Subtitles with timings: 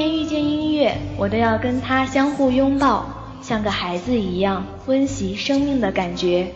[0.00, 3.04] 天遇见音乐，我都要跟它相互拥抱，
[3.42, 6.54] 像个孩子一样温习生命的感觉。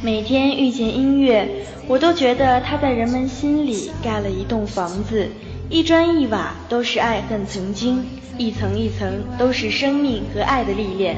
[0.00, 1.48] 每天遇见音乐，
[1.88, 5.28] 我都觉得它在人们心里盖了一栋房子，
[5.68, 8.04] 一砖一瓦都是爱恨曾经，
[8.38, 11.16] 一层一层都是生命和爱的历练。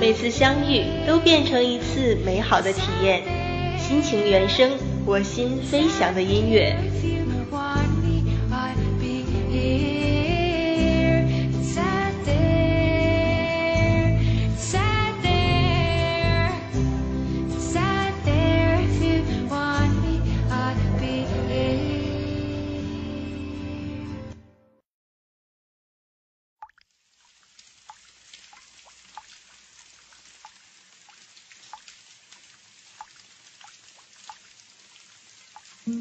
[0.00, 3.22] 每次相遇都变成一次美好的体验，
[3.86, 4.70] 心情原声，
[5.04, 6.74] 我心飞翔的音乐。
[35.84, 35.92] 昨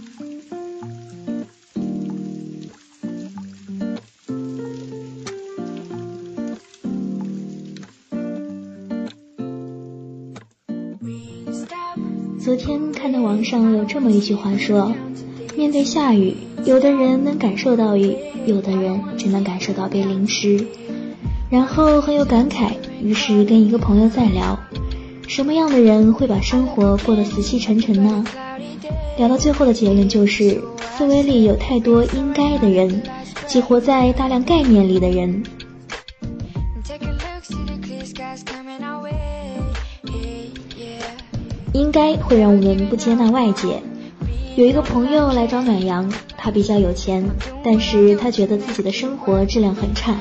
[12.56, 14.94] 天看到网上有这么一句话说：
[15.58, 20.66] 面对下雨，有的人能感受到雨，有的人只能感受到被淋湿。
[21.50, 24.58] 然后很有感慨，于是跟一个朋友在聊，
[25.28, 28.24] 什么样的人会把生活过得死气沉沉呢？
[29.18, 30.62] 聊到最后的结论就是，
[30.98, 33.04] 思维里有太多应该的人，
[33.46, 35.44] 即活在大量概念里的人。
[41.74, 43.82] 应该会让我们不接纳外界。
[44.56, 47.28] 有一个朋友来找暖阳，他比较有钱，
[47.64, 50.16] 但是他觉得自己的生活质量很差，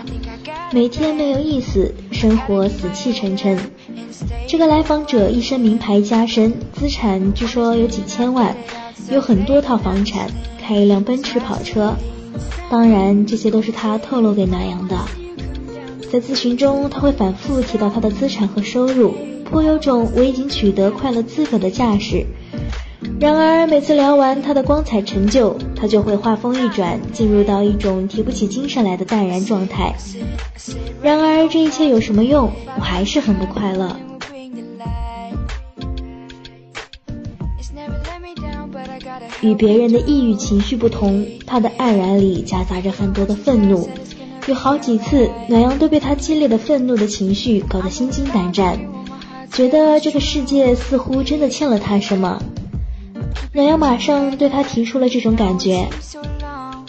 [0.72, 3.58] 每天没有意思，生活死气沉沉。
[4.46, 8.56] 这个来访者一身名牌加身，资产据说有几千万，
[9.10, 10.28] 有很多套房产，
[10.60, 11.94] 开一辆奔驰跑车。
[12.70, 14.96] 当然，这些都是他透露给南阳的。
[16.10, 19.14] 在咨询中，他会反复提到他的资产和收入。
[19.44, 22.24] 颇有种我已经取得快乐资格的架势，
[23.20, 29.94] 然而每次聊完他的光彩成就，他就会话锋一转，进入到一种提不起精神来的淡然状态。
[31.00, 32.50] 然而这一切有什么用？
[32.76, 33.96] 我还是很不快乐。
[39.40, 43.88] 与别人的抑郁情绪不同，他的黯然里夹杂着很多的愤怒。
[44.46, 48.78] 有好几次，暖阳都被他激烈的愤怒的情绪搞得心惊胆战。
[49.52, 52.42] 觉得这个世界似乎真的欠了他什么，
[53.52, 55.88] 暖阳马上对他提出了这种感觉。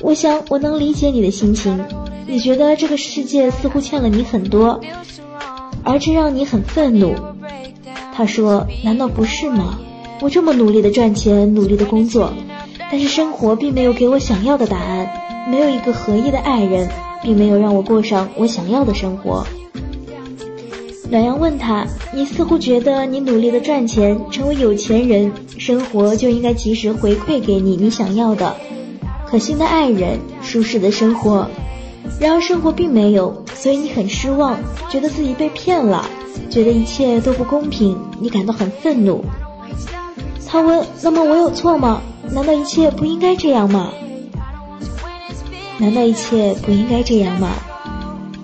[0.01, 1.85] 我想我能理解你的心情，
[2.27, 4.79] 你觉得这个世界似乎欠了你很多，
[5.83, 7.15] 而这让你很愤怒。
[8.13, 9.79] 他说：“难道不是吗？
[10.21, 12.31] 我这么努力的赚钱，努力的工作，
[12.91, 15.09] 但是生活并没有给我想要的答案，
[15.49, 16.89] 没有一个合意的爱人，
[17.21, 19.45] 并没有让我过上我想要的生活。”
[21.09, 28.55] 暖阳问他：“你似乎觉得你努力的赚钱，成为有钱人，生活就应该及时回馈给你你想要的
[29.27, 31.47] 可心的爱人、舒适的生活。
[32.19, 34.57] 然而生活并没有，所以你很失望，
[34.89, 36.07] 觉得自己被骗了，
[36.49, 39.23] 觉得一切都不公平，你感到很愤怒。”
[40.47, 42.01] 他问：“那么我有错吗？
[42.31, 43.91] 难道一切不应该这样吗？
[45.79, 47.49] 难道一切不应该这样吗？”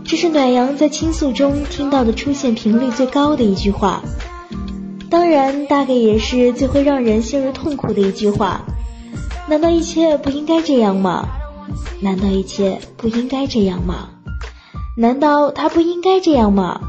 [0.09, 4.01] 这是暖阳在倾诉中听到的出现频率最高的一句话，
[5.07, 8.65] 当然，大概也是最会让人陷入痛苦的一句话。
[9.47, 11.29] 难道一切不应该这样吗？
[12.01, 14.09] 难道一切不应该这样吗？
[14.97, 16.81] 难道他不应该这样吗？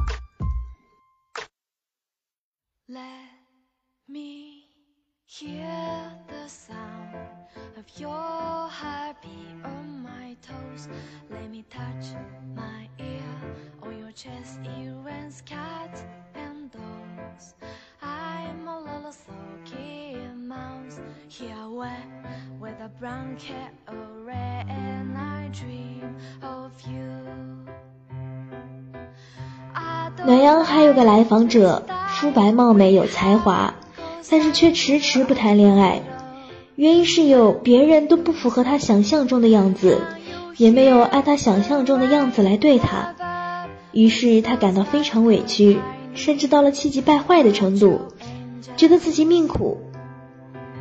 [30.26, 33.72] 暖阳还有个来访者，肤白貌美有才华，
[34.30, 36.02] 但是却迟迟不谈恋爱。
[36.74, 40.02] 原因是有别人都不符合他想象中的样子，
[40.58, 43.14] 也没有按他想象中的样子来对他，
[43.92, 45.78] 于是他感到非常委屈，
[46.14, 48.00] 甚至到了气急败坏的程度，
[48.76, 49.78] 觉得自己命苦。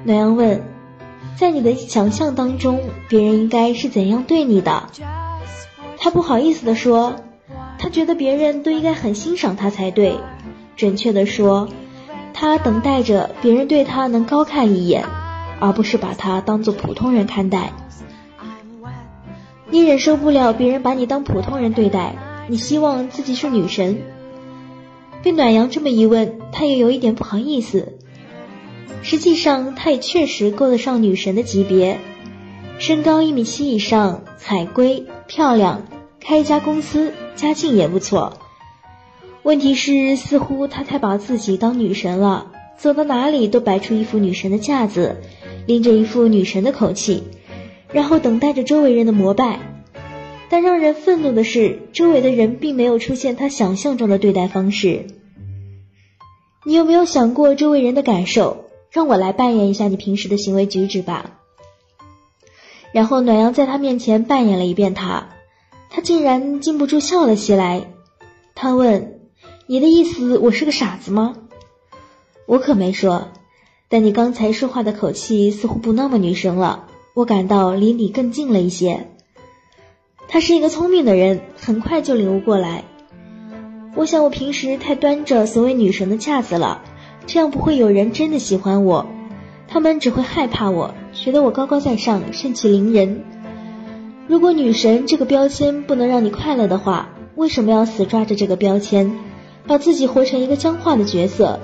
[0.03, 0.61] 暖阳问
[1.37, 4.89] ：“在你的想象当中，别人应该是怎样对你的？”
[5.97, 7.15] 他不好意思地说
[7.77, 10.17] ：“他觉得别人都应该很欣赏他才对，
[10.75, 11.67] 准确地说，
[12.33, 15.05] 他等待着别人对他能高看一眼。”
[15.61, 17.73] 而不是把他当做普通人看待。
[19.69, 22.15] 你忍受不了别人把你当普通人对待，
[22.49, 24.01] 你希望自己是女神。
[25.21, 27.93] 被暖阳这么一问，他也有一点不好意思。
[29.03, 31.99] 实际上，他也确实够得上女神的级别，
[32.79, 35.83] 身高一米七以上，海归，漂亮，
[36.19, 38.33] 开一家公司，家境也不错。
[39.43, 42.47] 问题是，似乎他太把自己当女神了，
[42.77, 45.21] 走到哪里都摆出一副女神的架子，
[45.67, 47.23] 拎着一副女神的口气。
[47.93, 49.59] 然后等待着周围人的膜拜，
[50.49, 55.05] 但让人愤怒的是，周围的人并没有出现他想象中的对待方式。
[56.65, 58.65] 你有没有想过周围人的感受？
[58.91, 61.39] 让我来扮演一下你平时的行为举止吧。
[62.91, 65.29] 然后暖阳在他面前扮演了一遍他，
[65.91, 67.85] 他竟然禁不住笑了起来。
[68.55, 69.19] 他问
[69.67, 71.35] ：“你的意思我是个傻子吗？”
[72.47, 73.27] 我可没说，
[73.89, 76.87] 但你刚才说话的口气似乎不那么女生了。
[77.13, 79.11] 我感到离你更近了一些。
[80.31, 82.83] 他是一个聪明的人，很快就领悟过来。
[83.95, 86.83] 我想我平时太端着所谓女神的架子了，
[87.25, 89.07] 这样不会有人真的喜欢我，
[89.67, 93.23] 他们只会害怕我，觉得我高高在上，盛气凌人。
[94.27, 99.11] 如果女神这个标签不能让你快乐的话，为什么要死抓着这个标签，
[99.65, 101.59] 把自己活成一个僵化的角色，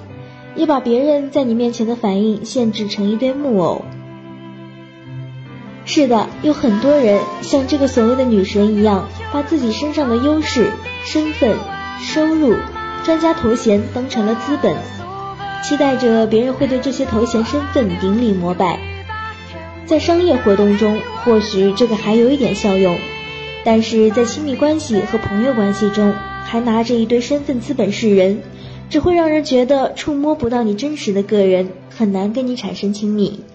[0.55, 3.83] 也把别人在你面前的反应限制成一堆木偶？
[5.95, 10.69] 是的，有很多人像这个所谓的女神一样，把自己身上的优势、
[11.05, 11.55] 身份、
[12.01, 12.53] 收入、
[13.05, 14.75] 专家头衔当成了资本，
[15.63, 18.77] 期待着别人会对这些头衔、身份顶礼膜拜。
[19.85, 22.97] 在商业活动中，或许这个还有一点效用，
[23.63, 26.13] 但是在亲密关系和朋友关系中，
[26.43, 28.41] 还拿着一堆身份资本示人，
[28.89, 33.45] 只会让人觉得触摸不到你真实的个人，很难跟你产生亲密。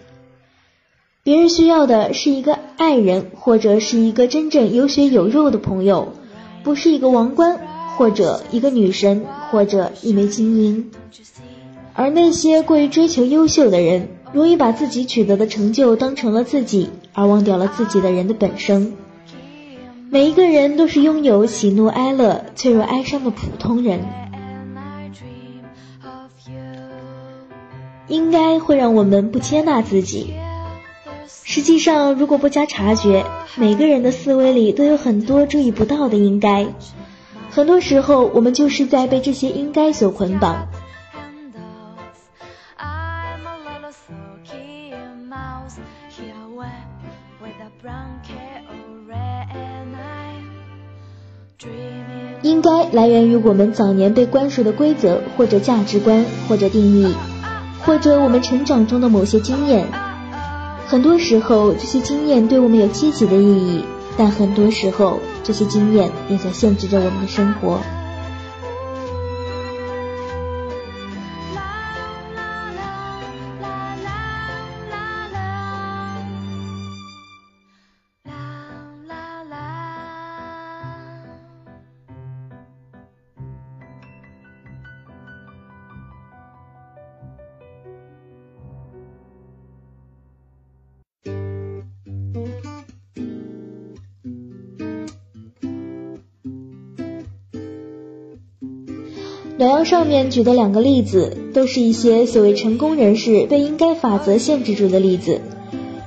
[1.22, 6.14] 别人需要的是一个爱人，或者是一个真正有血有肉的朋友，
[6.62, 7.60] 不是一个王冠，
[7.96, 10.90] 或者一个女神，或者一枚金银。
[11.92, 18.94] 而那些过于追求优秀的人，容易把自己取得的成就当成了自己，而忘掉了自己的人的本身。
[20.08, 24.00] 每一个人都是拥有喜怒哀乐、脆弱哀伤的普通人，
[28.08, 30.32] 应该会让我们不接纳自己。
[31.42, 33.24] 实际上，如果不加察觉，
[33.56, 36.66] 每个人的思维里都有很多注意不到的应该。
[37.50, 40.68] 很多时候，我们就是在被这些应该所捆绑。
[52.42, 57.14] 应该来源于我们早年被灌输的规则，或者价值观，或者定义，
[57.82, 59.86] 或者我们成长中的某些经验。
[60.90, 63.84] 很多时候，这些经验对我们有积极的意义，
[64.16, 67.78] 但很多时候，这些经验也在限制着我们的生活。
[99.60, 105.42] 暖阳上面举的两个例子，都是一些所谓成功人士被应该法则限制住的例子。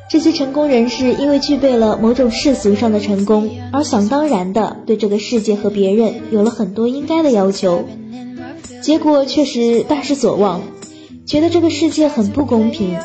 [0.10, 7.83] 这些成功人士因为具备了某种世俗上的成功，而想当然的对这个世界和别人有了很多应该的要求，
[8.81, 10.63] 结果却是大失所望，
[11.27, 12.98] 觉得这个世界很不公平。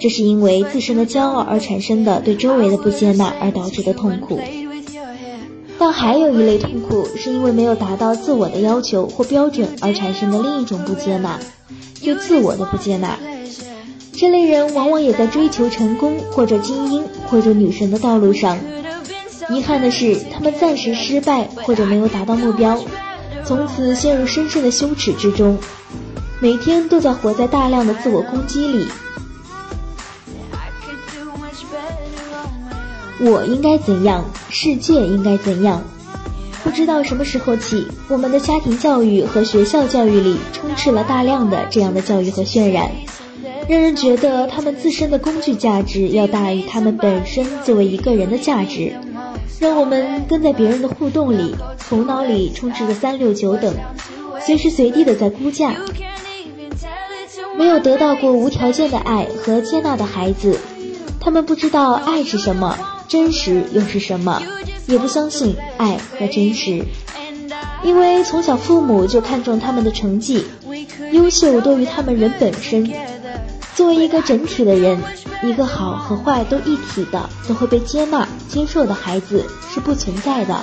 [0.00, 4.40] 这是因为自身的骄傲而产生的对周围的不接纳而导致的痛苦。
[5.84, 11.38] 但还有一类痛苦，是因为没有达到自我的要求或标准而产生的另一种不接纳，
[12.02, 13.18] 对自我的不接纳。
[14.14, 18.58] 这类人往往也在追求成功或者精英或者女神的道路上。
[19.50, 22.82] 遗憾的是，他们暂时失败或者没有达到目标，
[23.44, 25.58] 从此陷入深深的羞耻之中，
[26.40, 28.86] 每天都在活在大量的自我攻击里。
[33.20, 34.24] 我应该怎样？
[34.50, 35.82] 世界应该怎样？
[36.62, 42.90] 不知道什么时候起，我们的家庭教育和学校教育里充斥了大量的这样的教育和渲染，
[43.68, 48.94] 让人觉得他们自身的工具价值要大于他们本身作为一个人的价值，
[49.60, 53.74] 让我们跟在别人的互动里，头脑里充斥着三六九等，
[54.40, 55.74] 随时随地的在估价。
[57.56, 60.58] 没有得到过无条件的爱和接纳的孩子，
[61.20, 62.76] 他们不知道爱是什么，
[63.14, 64.42] 真实又是什么，
[64.88, 66.84] 也不相信爱和真实。
[67.84, 70.44] 因为从小父母就看重他们的成绩，
[71.12, 72.92] 优秀多于他们人本身。
[73.76, 75.00] 作为一个整体的人，
[75.44, 80.60] 一个好和坏都一体的，都会被接纳接受的孩子是不存在的。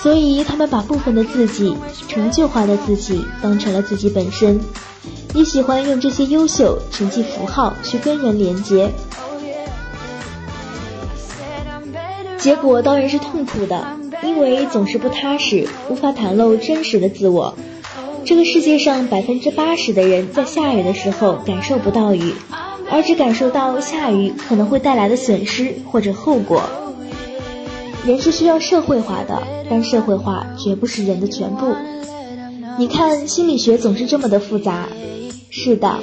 [0.00, 4.60] 所以他们把部分的自己、成就化的自己当成了自己本身，
[5.34, 8.92] 也喜欢用这些优秀成绩符号去跟人连接，
[12.38, 13.86] 结果当然是痛苦的。
[14.24, 17.54] 因为总是不踏实，无法袒露真实的自我。
[18.24, 22.32] 这个世界上百分之八十的人在下雨的时候感受不到雨，
[22.90, 26.64] 而只感受到下雨可能会带来的损失或者后果。
[28.04, 29.40] 人是需要社会化的，
[29.70, 31.76] 但社会化绝不是人的全部。
[32.76, 34.88] 你看，心理学总是这么的复杂。
[35.48, 36.00] 是的，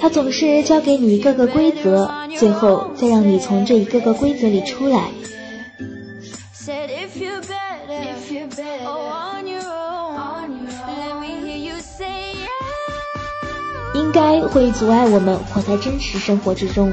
[0.00, 2.08] 它总是教给你一个个规则，
[2.38, 5.08] 最后再让你从这一个个规则里出来。
[13.94, 16.92] 应该会阻碍我们活在真实生活之中。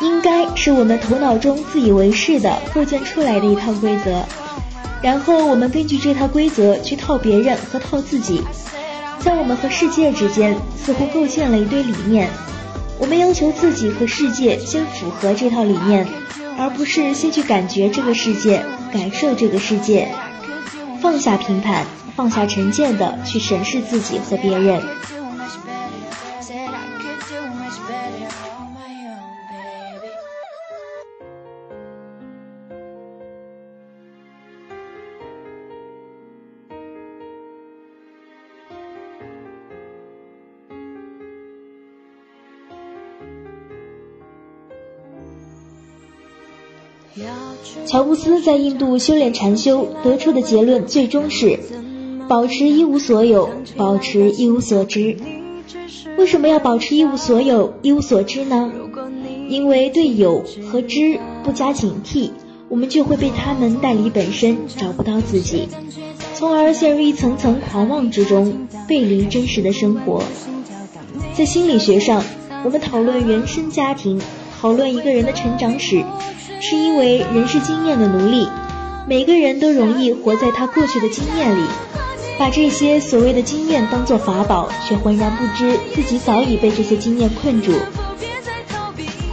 [0.00, 4.22] 应该是我们头脑中自以为是的构建出来的一套规则，
[5.02, 8.42] 然后我们根据这套规则去套别人和套自己，
[9.18, 12.30] 在我们和世界之间似乎构建了一堆理念，
[13.00, 16.06] 我们要求自己和世界先符合这套理念，
[16.58, 20.08] 而不是先去感觉这个世界，感受这个世界，
[21.00, 21.86] 放下评判，
[22.16, 24.82] 放下成见的去审视自己和别人。
[47.88, 51.58] 乔布斯在印度修炼禅修得出的结论，最终是
[52.28, 55.16] 保持一无所有，保持一无所知。
[56.18, 58.70] 为什么要保持一无所有、一无所知呢？
[59.48, 62.28] 因为对有和知不加警惕，
[62.68, 65.66] 我们就会被他们带离本身，找不到自己，
[66.34, 70.22] 从而陷入一层层狂妄之中，背离真实的生活。
[71.32, 72.22] 在心理学上，
[72.66, 74.20] 我们讨论原生家庭，
[74.60, 76.04] 讨论一个人的成长史。
[76.60, 78.48] 是因为人是经验的奴隶，
[79.06, 81.62] 每个人都容易活在他过去的经验里，
[82.36, 87.72] 把这些所谓的经验当作法宝，却浑然不知自己早已被这些经验困住。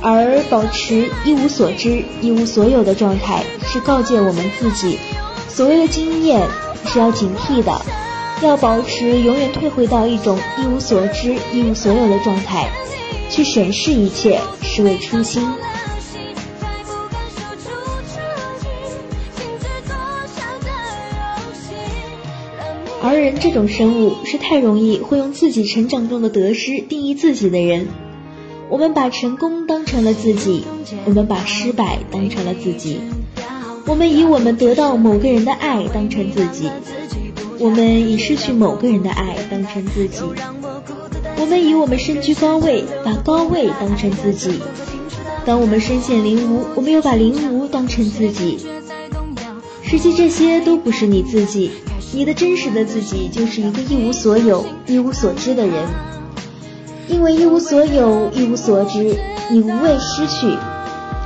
[0.03, 4.99] 而保持一无所知、一无所有的状态，是告诫我们自己，
[5.49, 6.47] 所谓的经验
[6.85, 7.81] 是要警惕的，
[8.43, 12.69] 要保持永远退回到一种一无所知、一无所有的状态，
[13.35, 15.45] 去审视一切，是为初心。
[23.03, 27.89] 而人这种生物是太容易会用自己成长中的得失定义自己的人。
[28.69, 30.63] 我们把成功当成了自己，
[31.03, 33.01] 我们把失败当成了自己，
[33.85, 36.69] 我们以我们得到某个人的爱当成自己，
[37.59, 40.21] 我们以失去某个人的爱当成自己，
[41.39, 44.61] 我们以我们身居高位把高位当成自己。
[45.45, 48.65] 当我们身陷囹圄，我们又把囹圄当成自己。
[49.83, 51.71] 实际这些都不是你自己。
[52.13, 55.85] 你的真实的自己就是一个一无所有、一无所知的人，
[57.09, 59.17] 因为一无所有、一无所知，
[59.51, 60.57] 你无畏失去，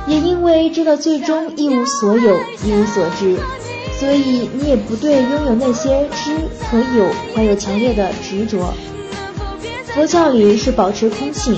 [0.08, 3.36] 也因为知道最终一无所有、一无所知，
[4.00, 8.74] 所以你也不对拥有那些知和有怀有强烈的执着。
[9.94, 11.56] 佛教里是保持空性，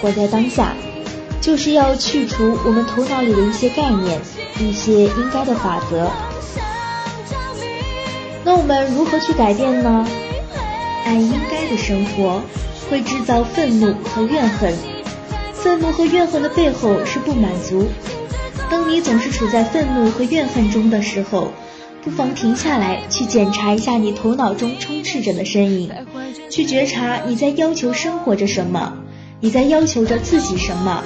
[0.00, 0.74] 活在当下，
[1.40, 4.20] 就是要去除我们头脑里的一些概念、
[4.58, 6.10] 一些应该的法则。
[8.42, 10.06] 那我们如何去改变呢？
[11.04, 12.40] 按应该的生活，
[12.90, 14.72] 会制造愤怒和怨恨。
[15.52, 17.86] 愤怒和怨恨的背后是不满足。
[18.70, 21.52] 当你总是处在愤怒和怨恨中的时候，
[22.04, 25.90] 不妨停下来，去检查一下你头脑中充斥着的身影，
[26.50, 28.92] 去觉察你在要求生活着什么，
[29.40, 31.02] 你在要求着自己什么，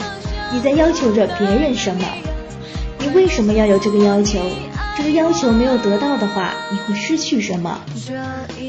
[0.52, 2.04] 你在要求着别人什么，
[2.98, 4.40] 你为什么要有这个要求？
[4.96, 7.80] 这个要求没有得到的话，你会失去什么？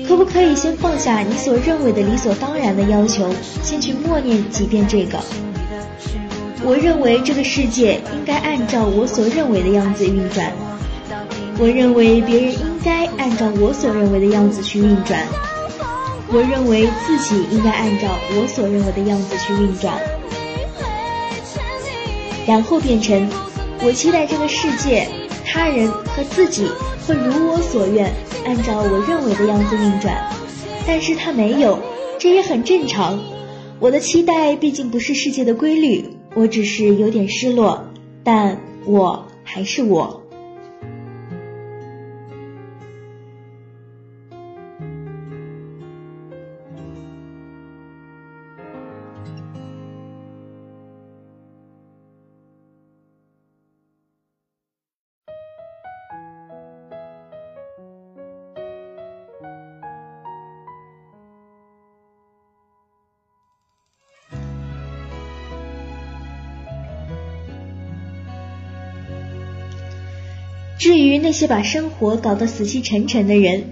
[0.07, 3.27] 可不可以先放下你所认为的理所当然的要求，
[3.63, 5.19] 先去默念几遍这个？
[6.63, 10.53] 我认为这个世界应该按照我所认为的样子运转。
[11.59, 15.21] 我认为别人应该按照我所认为的样子去运转。
[16.31, 19.99] 我认为自己应该按照我所认为的样子去运转，
[22.47, 23.27] 然后变成
[23.83, 25.07] 我期待这个世界、
[25.43, 26.65] 他人和自己
[27.05, 28.13] 会如我所愿，
[28.45, 30.31] 按照我认为的样子运转。
[30.87, 31.79] 但是他没有，
[32.19, 33.19] 这也很正常。
[33.79, 37.87] 我的期待毕竟不是世界的规律，我只是有点失落，
[38.23, 40.18] 但我还是我。
[71.39, 73.63] 些把生活搞得死气沉沉的人，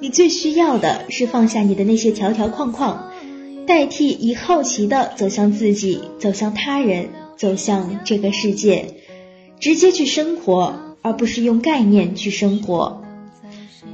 [0.00, 3.12] 你最需要的是放下你的那些条条框框，
[3.66, 8.94] 代替以好奇的走向自己，走向他人，走向这个世界，
[9.60, 13.02] 直接去生活，而不是用概念去生活，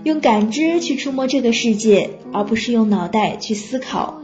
[0.04, 4.22] 用感知去触摸这个世界，而不是用脑袋去思考。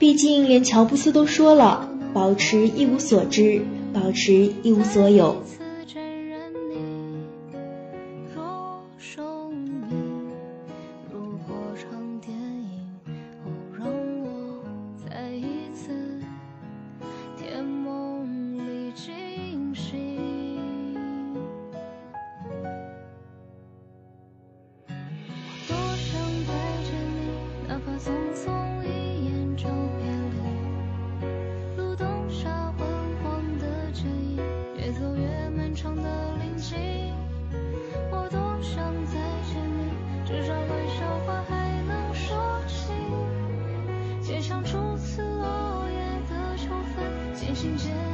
[0.00, 3.60] 毕竟，连乔布斯都说了：“保持一无所知，
[3.92, 5.36] 保持一无所有。”
[47.40, 48.09] 渐行渐。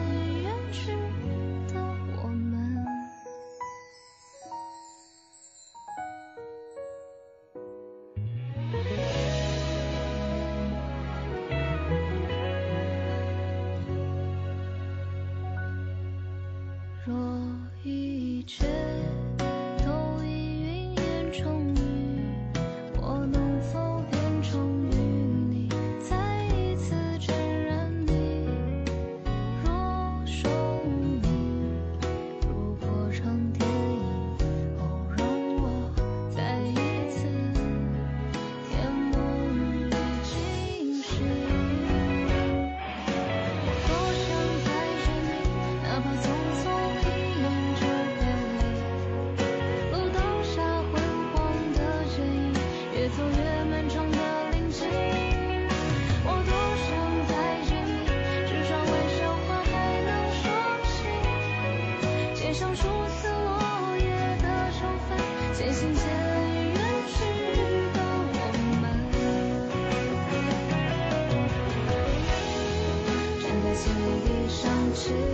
[73.76, 75.25] 匆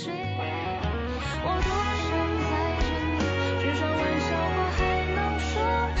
[0.00, 0.10] 心。
[1.42, 1.68] 我多
[2.08, 2.08] 想
[2.48, 3.20] 再见你，
[3.60, 4.80] 至少玩笑话还
[5.14, 5.52] 能说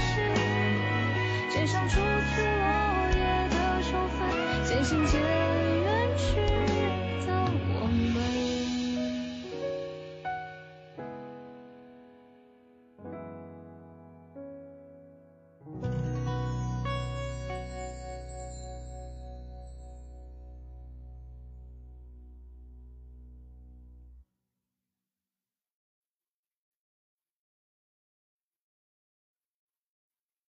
[1.50, 2.64] 肩上初次落
[3.12, 4.18] 叶的秋分，
[4.64, 5.49] 渐行渐。